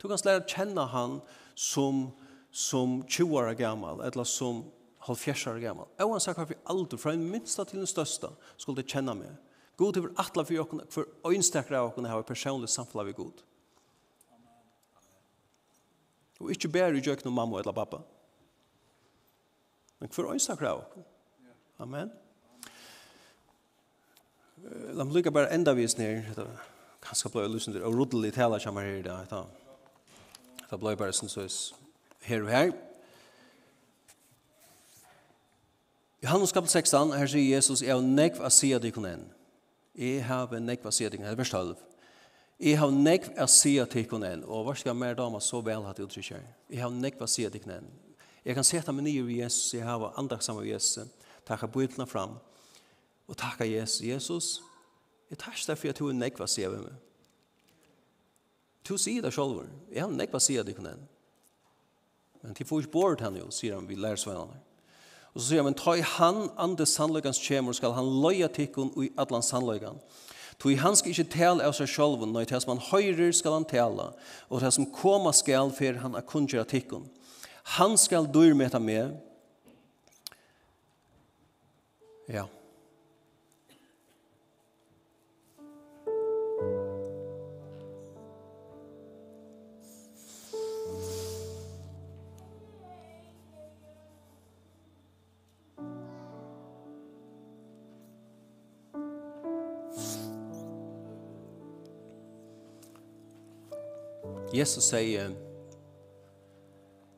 [0.02, 1.20] Du kan lære å kjenne han
[1.58, 2.10] som,
[2.52, 4.64] som 20 år gammel, eller som
[5.06, 5.90] 70 år gammel.
[6.00, 9.18] Og han sier hva vi aldri, fra den minste til den største, skulle du kjenne
[9.18, 9.34] meg.
[9.80, 13.44] God er atla for åkene, for øynstakere av åkene har personlig samfunnet ved God.
[16.40, 18.02] Og ikke bare i jøkken om mamma eller pappa.
[20.00, 21.08] Men for øynstakere av åkene.
[21.80, 22.10] Amen.
[22.10, 22.29] Amen.
[24.68, 26.36] La meg lykke bare enda vis ned,
[27.04, 29.30] kanskje ble jeg lysen til, og roddelig tale kommer her i dag,
[30.70, 31.46] det ble jeg bare sånn så
[32.28, 32.72] her og her.
[36.20, 39.08] I Johannes kapel 16, her sier Jesus, jeg har nekv å si at jeg kan
[39.08, 39.24] enn.
[39.96, 41.72] Jeg har nekv å si at jeg kan enn, vers 12.
[42.60, 45.64] Jeg har nekv å si at jeg kan enn, og hva skal mer damer så
[45.64, 46.44] vel at uttrykk her?
[46.68, 47.90] Jeg har nekv å si at jeg kan enn.
[48.44, 51.08] Jeg kan sette meg nye ved Jesus, jeg har andre sammen med Jesus,
[51.48, 52.49] takk av bøyplene fram, og
[53.30, 54.02] og takka Jesus.
[54.02, 54.48] Jesus,
[55.30, 56.96] jeg tar deg for at du er nekva sier ved meg.
[58.88, 60.98] Du sier det selv, jeg har nekva sier det kunne
[62.42, 64.58] Men til får ikke bort henne, jo, sier han, vi lærer svennerne.
[65.36, 68.94] Og så sier han, men ta i han andre sannløkans kjemur, skal han løya tikkun
[68.98, 70.00] i atlan sannløkan.
[70.60, 73.68] Tu han skal ikke tale av seg selv, nei, det som han høyrer skal han
[73.68, 74.10] tale,
[74.50, 77.06] og det som koma skal for han er tikkun.
[77.78, 79.20] Han skal dyrmeta med,
[82.28, 82.48] ja,
[104.60, 105.30] Jesus sier,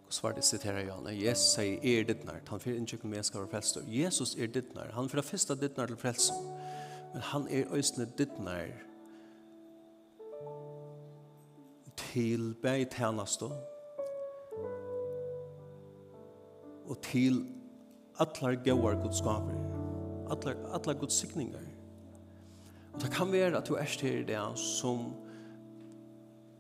[0.02, 1.08] hvordan var det sitterer jeg han?
[1.16, 3.88] Jesus sier, er dittnær, han fyrir inntjøkken med skal være frelster.
[3.88, 6.38] Jesus er dittnær, han fyrir fyrsta dittnær til frelser.
[7.14, 8.76] Men han er øysene dittnær
[12.12, 13.50] til bæg tjeneste
[16.92, 17.42] og til
[18.20, 19.58] allar gauar gudskaper,
[20.30, 21.66] allar, Guds gudsikningar.
[22.94, 25.14] Og det kan være at du er til det som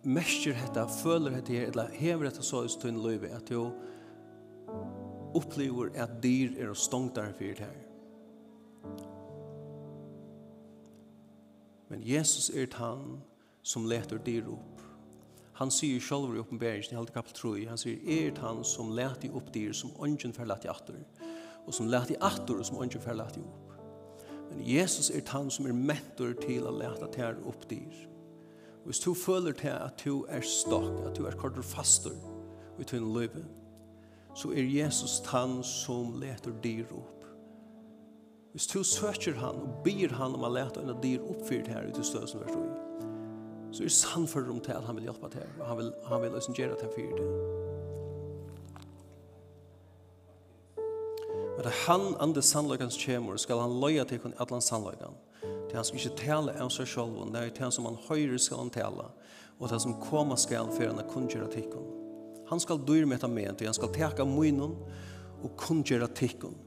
[0.03, 3.69] mestjer hetta, føler hetta her, eller hever hetta så i stund løyve, at jo
[5.37, 7.79] opplever at dyr er stongt der for det her.
[11.89, 13.21] Men Jesus er han
[13.63, 14.81] som leter dyr opp.
[15.59, 19.35] Han sier selv i oppenberingen, i halde kapitel 3, han sier, er han som leter
[19.35, 21.03] opp dyr som ånden forlater atter,
[21.67, 23.75] og som leter atter og som ånden forlater opp.
[24.51, 28.07] Men Jesus er han som er mentor til å lete tær opp dyr.
[28.85, 32.15] Hvis du føler til at du er stokk, at du er kortere faster
[32.79, 33.43] i tøyne løyve,
[34.35, 37.25] så er Jesus han som leter dyr opp.
[38.51, 41.75] Hvis du søker han og byr han om å lete en dyr oppfyrt for det
[41.75, 42.65] her i støsen vers i,
[43.71, 46.21] så er sann for dem til at han vil hjelpe til, og han vil, han
[46.21, 47.29] vil løsen gjøre til fyrt det.
[51.55, 55.30] Men han andre sannløkens kjemur skal han løye til at atlan sannløkene
[55.71, 58.65] Det han som ikke taler av seg selv, det er det som han høyre skal
[58.65, 59.05] han tale,
[59.55, 61.97] og det som kommer skal for han kunngjøre tikkene.
[62.51, 64.75] Han skal dyr med etter med, han skal teka munnen
[65.39, 66.59] og kunngjøre tikkene.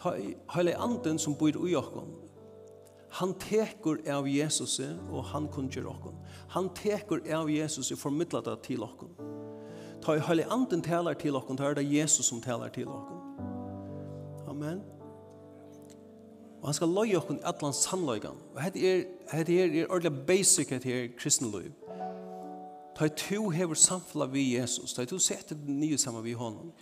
[0.00, 0.14] Ta
[0.54, 2.16] hele anden som bor i okken,
[3.10, 4.78] Han tekur av Jesus
[5.10, 6.14] og han kunngjør okken.
[6.54, 9.10] Han tekur av Jesus og formidler det til okken.
[10.00, 13.18] Ta hele anden taler til okken, ta er det Jesus som taler til okken.
[14.48, 14.99] Amen.
[16.60, 18.36] Og han skal løye okken atlan sannløygan.
[18.54, 21.70] Og hette er, hette er, er ordentlig basic hette er kristenløy.
[22.96, 24.92] Ta i to hever samfla vi Jesus.
[24.92, 26.72] Ta i to sette det nye sammen vi honom.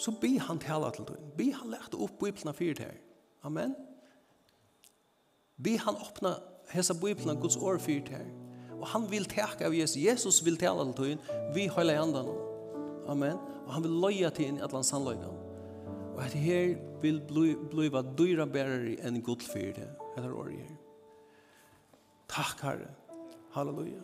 [0.00, 1.32] Så be han tala til døgn.
[1.36, 2.94] Be han lærte opp bibelna fyrt her.
[3.44, 3.74] Amen.
[5.60, 6.38] Be han åpna
[6.72, 8.24] hesa bibelna Guds år fyrt her.
[8.80, 10.00] Og han vil teka av Jesus.
[10.00, 11.28] Jesus vil tala til døgn.
[11.52, 12.32] Vi høyla i andan.
[13.12, 13.36] Amen.
[13.66, 15.39] Og han vil løye til inn i atlan sannløygan.
[16.20, 17.22] Og at her vil
[17.70, 19.86] bliva dyra bærere enn god fyrir det.
[20.18, 20.74] Etter året her.
[22.28, 22.90] Takk, Herre.
[23.54, 24.02] Halleluja.